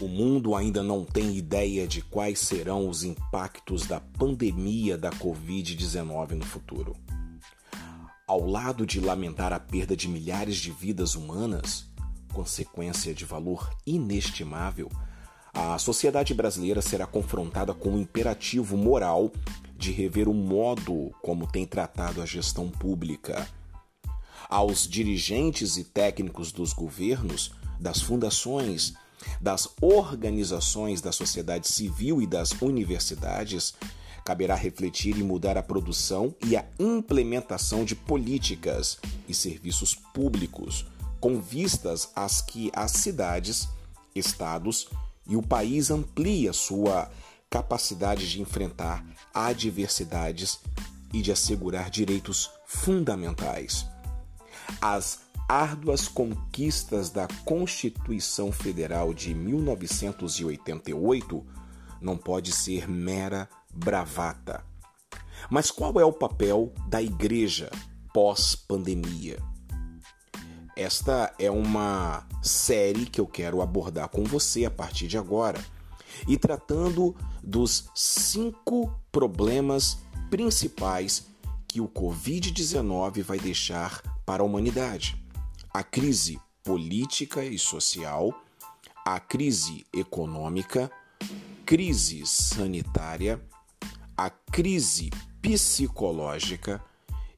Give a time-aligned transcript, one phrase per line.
[0.00, 6.34] O mundo ainda não tem ideia de quais serão os impactos da pandemia da Covid-19
[6.34, 6.96] no futuro.
[8.24, 11.90] Ao lado de lamentar a perda de milhares de vidas humanas,
[12.32, 14.88] consequência de valor inestimável,
[15.52, 19.32] a sociedade brasileira será confrontada com o imperativo moral
[19.76, 23.48] de rever o modo como tem tratado a gestão pública.
[24.48, 28.94] Aos dirigentes e técnicos dos governos, das fundações,
[29.40, 33.74] das organizações da sociedade civil e das universidades,
[34.24, 40.84] caberá refletir e mudar a produção e a implementação de políticas e serviços públicos
[41.20, 43.68] com vistas às que as cidades,
[44.14, 44.88] estados
[45.26, 47.10] e o país amplia sua
[47.50, 50.58] capacidade de enfrentar adversidades
[51.12, 53.86] e de assegurar direitos fundamentais.
[54.80, 61.46] As árduas conquistas da Constituição Federal de 1988
[62.02, 64.62] não pode ser mera bravata.
[65.48, 67.70] Mas qual é o papel da igreja
[68.12, 69.38] pós-pandemia?
[70.76, 75.64] Esta é uma série que eu quero abordar com você a partir de agora
[76.26, 81.26] e tratando dos cinco problemas principais
[81.66, 85.17] que o Covid-19 vai deixar para a humanidade
[85.78, 88.34] a crise política e social,
[89.06, 90.90] a crise econômica,
[91.64, 93.40] crise sanitária,
[94.16, 95.08] a crise
[95.40, 96.82] psicológica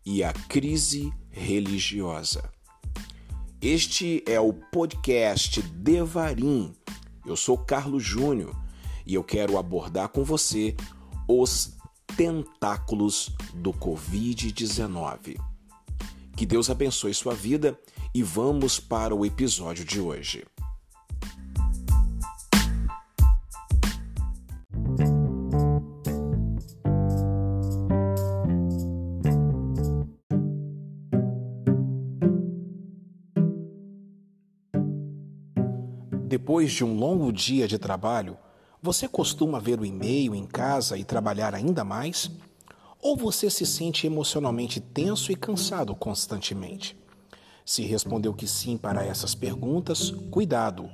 [0.07, 2.51] e a crise religiosa.
[3.61, 6.75] Este é o podcast Devarim.
[7.27, 8.59] Eu sou Carlos Júnior
[9.05, 10.75] e eu quero abordar com você
[11.29, 11.77] os
[12.17, 15.39] tentáculos do Covid-19.
[16.35, 17.79] Que Deus abençoe sua vida
[18.15, 20.45] e vamos para o episódio de hoje.
[36.27, 38.37] Depois de um longo dia de trabalho,
[38.83, 42.31] você costuma ver o e-mail em casa e trabalhar ainda mais?
[43.01, 47.00] Ou você se sente emocionalmente tenso e cansado constantemente?
[47.71, 50.91] Se respondeu que sim para essas perguntas, cuidado,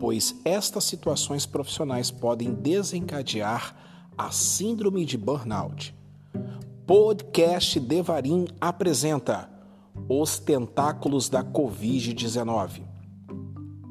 [0.00, 3.76] pois estas situações profissionais podem desencadear
[4.18, 5.94] a síndrome de burnout.
[6.84, 9.48] Podcast Devarim apresenta
[10.08, 12.82] Os Tentáculos da Covid-19.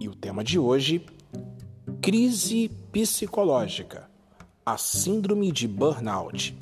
[0.01, 1.05] E o tema de hoje:
[2.01, 4.09] Crise Psicológica,
[4.65, 6.53] a Síndrome de Burnout.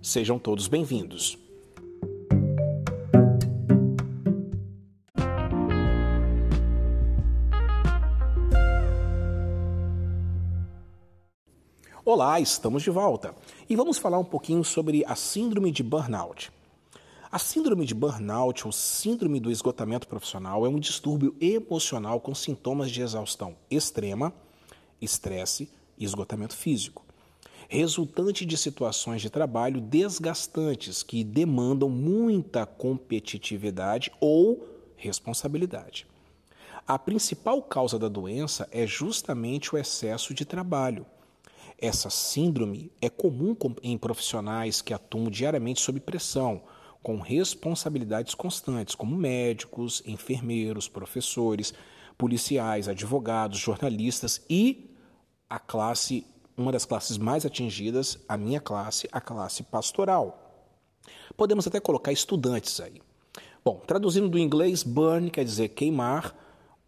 [0.00, 1.47] Sejam todos bem-vindos.
[12.10, 13.34] Olá, estamos de volta
[13.68, 16.50] e vamos falar um pouquinho sobre a síndrome de burnout.
[17.30, 22.90] A síndrome de burnout ou síndrome do esgotamento profissional é um distúrbio emocional com sintomas
[22.90, 24.32] de exaustão extrema,
[25.02, 27.04] estresse e esgotamento físico,
[27.68, 36.06] resultante de situações de trabalho desgastantes que demandam muita competitividade ou responsabilidade.
[36.86, 41.04] A principal causa da doença é justamente o excesso de trabalho
[41.80, 46.62] essa síndrome é comum em profissionais que atuam diariamente sob pressão,
[47.02, 51.72] com responsabilidades constantes, como médicos, enfermeiros, professores,
[52.18, 54.90] policiais, advogados, jornalistas e
[55.48, 60.44] a classe, uma das classes mais atingidas, a minha classe, a classe pastoral.
[61.36, 63.00] Podemos até colocar estudantes aí.
[63.64, 66.34] Bom, traduzindo do inglês, burn quer dizer queimar,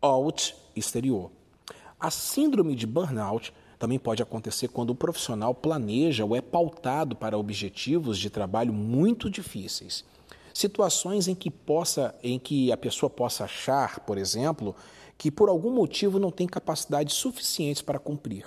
[0.03, 1.31] out, exterior.
[1.99, 7.39] A síndrome de burnout também pode acontecer quando o profissional planeja ou é pautado para
[7.39, 10.05] objetivos de trabalho muito difíceis.
[10.53, 14.77] Situações em que, possa, em que a pessoa possa achar, por exemplo,
[15.17, 18.44] que por algum motivo não tem capacidade suficiente para cumprir.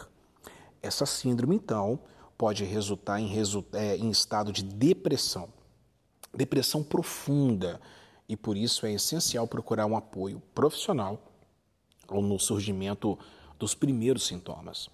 [0.83, 1.99] Essa síndrome, então,
[2.37, 3.31] pode resultar em,
[3.73, 5.49] é, em estado de depressão,
[6.31, 7.81] depressão profunda,
[8.29, 11.19] e por isso é essencial procurar um apoio profissional
[12.07, 13.17] ou no surgimento
[13.57, 14.89] dos primeiros sintomas.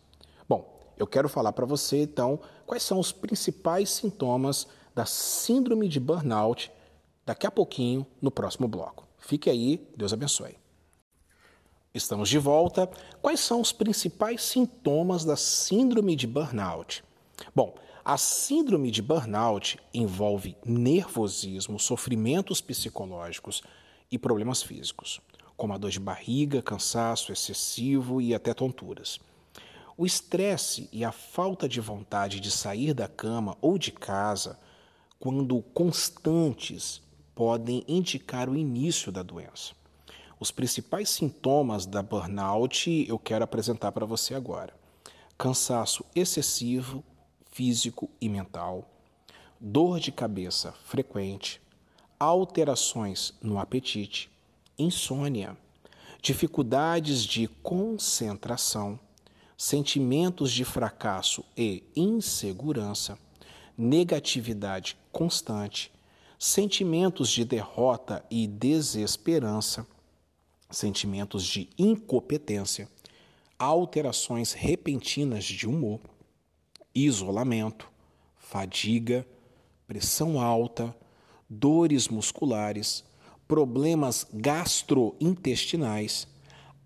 [0.99, 6.69] Eu quero falar para você então quais são os principais sintomas da síndrome de burnout
[7.25, 9.07] daqui a pouquinho no próximo bloco.
[9.17, 10.57] Fique aí, Deus abençoe.
[11.93, 12.89] Estamos de volta.
[13.21, 17.01] Quais são os principais sintomas da síndrome de burnout?
[17.55, 23.61] Bom, a síndrome de burnout envolve nervosismo, sofrimentos psicológicos
[24.11, 25.21] e problemas físicos,
[25.55, 29.19] como a dor de barriga, cansaço excessivo e até tonturas.
[30.01, 34.57] O estresse e a falta de vontade de sair da cama ou de casa,
[35.19, 37.01] quando constantes,
[37.35, 39.73] podem indicar o início da doença.
[40.39, 44.73] Os principais sintomas da burnout eu quero apresentar para você agora:
[45.37, 47.03] cansaço excessivo,
[47.51, 48.89] físico e mental,
[49.59, 51.61] dor de cabeça frequente,
[52.17, 54.31] alterações no apetite,
[54.77, 55.57] insônia,
[56.21, 58.97] dificuldades de concentração,
[59.61, 63.19] sentimentos de fracasso e insegurança,
[63.77, 65.91] negatividade constante,
[66.39, 69.85] sentimentos de derrota e desesperança,
[70.71, 72.87] sentimentos de incompetência,
[73.57, 75.99] alterações repentinas de humor,
[76.95, 77.85] isolamento,
[78.37, 79.27] fadiga,
[79.85, 80.95] pressão alta,
[81.49, 83.03] dores musculares,
[83.45, 86.29] problemas gastrointestinais,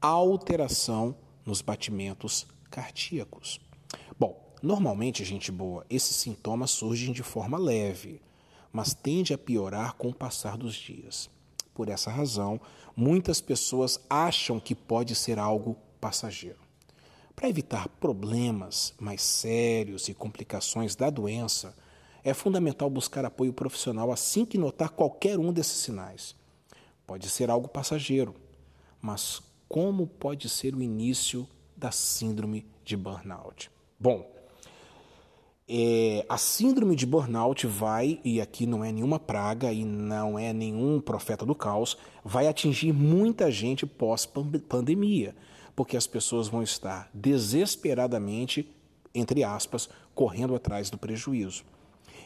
[0.02, 1.16] alteração
[1.46, 3.62] nos batimentos cardíacos.
[4.20, 8.20] Bom, normalmente, gente boa, esses sintomas surgem de forma leve,
[8.72, 11.30] mas tende a piorar com o passar dos dias.
[11.72, 12.60] Por essa razão,
[12.96, 16.58] muitas pessoas acham que pode ser algo passageiro.
[17.36, 21.76] Para evitar problemas mais sérios e complicações da doença,
[22.24, 26.36] é fundamental buscar apoio profissional assim que notar qualquer um desses sinais.
[27.06, 28.34] Pode ser algo passageiro,
[29.00, 31.48] mas como pode ser o início
[31.84, 33.70] da síndrome de burnout?
[34.00, 34.26] Bom,
[35.68, 40.54] é, a síndrome de burnout vai, e aqui não é nenhuma praga e não é
[40.54, 45.36] nenhum profeta do caos, vai atingir muita gente pós-pandemia,
[45.76, 48.74] porque as pessoas vão estar desesperadamente,
[49.14, 51.66] entre aspas, correndo atrás do prejuízo.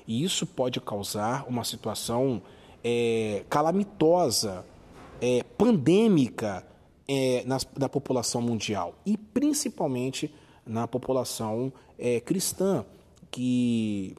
[0.08, 2.44] E isso pode causar uma situação
[2.84, 4.64] é, calamitosa,
[5.20, 6.64] é, pandêmica
[7.08, 10.34] é, na população mundial e principalmente
[10.66, 12.86] na população é, cristã
[13.32, 14.16] que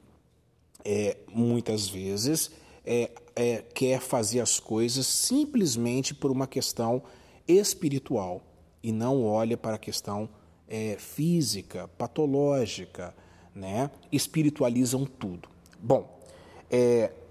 [0.85, 2.51] é, muitas vezes
[2.85, 7.03] é, é, quer fazer as coisas simplesmente por uma questão
[7.47, 8.43] espiritual
[8.83, 10.29] e não olha para a questão
[10.67, 13.15] é, física, patológica,
[13.55, 13.91] né?
[14.11, 15.49] espiritualizam tudo.
[15.81, 16.19] Bom,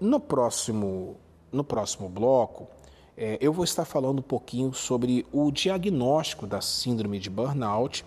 [0.00, 1.16] no, próximo,
[1.52, 2.66] no próximo bloco,
[3.18, 8.04] é, eu vou estar falando um pouquinho sobre o diagnóstico da síndrome de burnout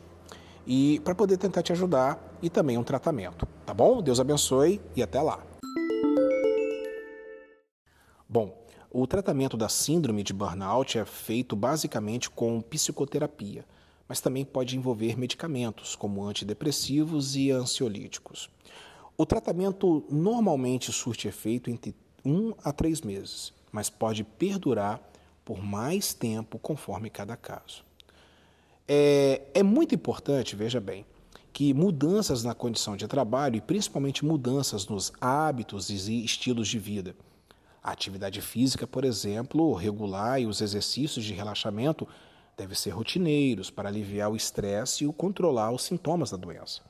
[0.66, 4.02] e para poder tentar te ajudar e também um tratamento, tá bom?
[4.02, 5.46] Deus abençoe e até lá.
[8.28, 8.58] Bom,
[8.90, 13.66] o tratamento da síndrome de burnout é feito basicamente com psicoterapia,
[14.08, 18.50] mas também pode envolver medicamentos como antidepressivos e ansiolíticos.
[19.18, 21.94] O tratamento normalmente surte efeito entre
[22.24, 25.02] um a três meses, mas pode perdurar
[25.46, 27.84] por mais tempo conforme cada caso.
[28.88, 31.06] É, é muito importante, veja bem,
[31.54, 37.16] que mudanças na condição de trabalho e principalmente mudanças nos hábitos e estilos de vida.
[37.84, 42.08] A atividade física, por exemplo, regular e os exercícios de relaxamento
[42.56, 46.82] devem ser rotineiros para aliviar o estresse e controlar os sintomas da doença.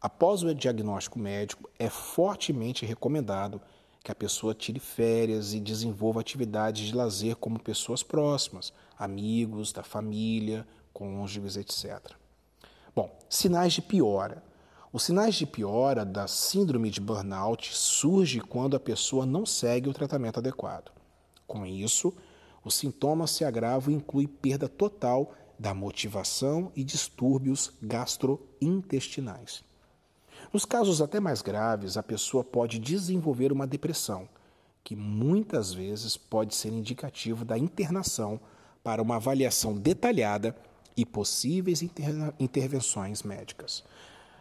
[0.00, 3.60] Após o diagnóstico médico, é fortemente recomendado
[4.02, 9.82] que a pessoa tire férias e desenvolva atividades de lazer como pessoas próximas, amigos, da
[9.82, 12.12] família, cônjuges, etc.
[12.94, 14.42] Bom, sinais de piora.
[14.92, 19.92] Os sinais de piora da síndrome de burnout surge quando a pessoa não segue o
[19.92, 20.90] tratamento adequado.
[21.46, 22.12] Com isso,
[22.64, 29.62] os sintomas se agravam e incluem perda total da motivação e distúrbios gastrointestinais.
[30.52, 34.28] Nos casos até mais graves, a pessoa pode desenvolver uma depressão,
[34.82, 38.40] que muitas vezes pode ser indicativo da internação
[38.82, 40.56] para uma avaliação detalhada
[40.96, 43.84] e possíveis inter intervenções médicas.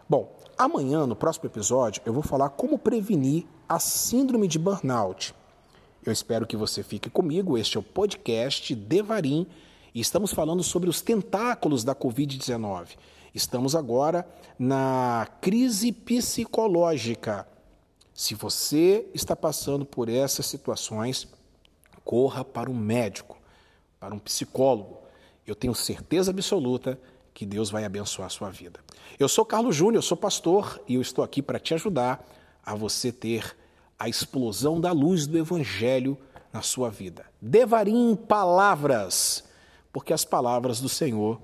[0.10, 5.36] Bom, amanhã, no próximo episódio, eu vou falar como prevenir a síndrome de burnout.
[6.06, 7.58] Eu espero que você fique comigo.
[7.58, 9.46] Este é o podcast Devarim
[9.98, 12.90] e estamos falando sobre os tentáculos da Covid-19.
[13.34, 17.48] Estamos agora na crise psicológica.
[18.14, 21.28] Se você está passando por essas situações,
[22.06, 23.40] corra para um médico,
[24.00, 25.00] para um psicólogo
[25.48, 27.00] eu tenho certeza absoluta
[27.34, 28.80] que Deus vai abençoar a sua vida.
[29.18, 32.24] Eu sou Carlos Júnior, sou pastor e eu estou aqui para te ajudar
[32.64, 33.58] a você ter
[33.98, 36.16] a explosão da luz do Evangelho
[36.54, 37.26] na sua vida.
[37.42, 39.47] Devarim palavras,
[39.98, 41.42] porque as palavras do Senhor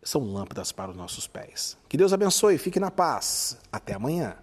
[0.00, 1.76] são lâmpadas para os nossos pés.
[1.88, 3.58] Que Deus abençoe, fique na paz.
[3.72, 4.36] Até amanhã.